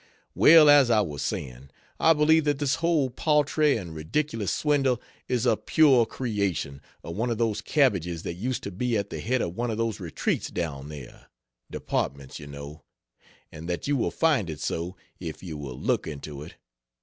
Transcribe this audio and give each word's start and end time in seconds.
Well, 0.33 0.67
as 0.67 0.89
I 0.89 1.01
was 1.01 1.21
saying, 1.21 1.69
I 1.99 2.13
believe 2.13 2.43
that 2.45 2.57
this 2.57 2.73
whole 2.81 3.11
paltry 3.11 3.77
and 3.77 3.93
ridiculous 3.93 4.51
swindle 4.51 4.99
is 5.27 5.45
a 5.45 5.55
pure 5.55 6.07
creation 6.07 6.81
of 7.03 7.15
one 7.15 7.29
of 7.29 7.37
those 7.37 7.61
cabbages 7.61 8.23
that 8.23 8.33
used 8.33 8.63
to 8.63 8.71
be 8.71 8.97
at 8.97 9.11
the 9.11 9.19
head 9.19 9.43
of 9.43 9.55
one 9.55 9.69
of 9.69 9.77
those 9.77 9.99
Retreats 9.99 10.49
down 10.49 10.89
there 10.89 11.27
Departments, 11.69 12.39
you 12.39 12.47
know 12.47 12.81
and 13.51 13.69
that 13.69 13.85
you 13.87 13.95
will 13.95 14.09
find 14.09 14.49
it 14.49 14.59
so, 14.59 14.95
if 15.19 15.43
you 15.43 15.55
will 15.55 15.79
look 15.79 16.07
into 16.07 16.41
it. 16.41 16.55